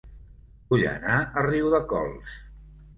[0.71, 2.37] Vull anar a Riudecols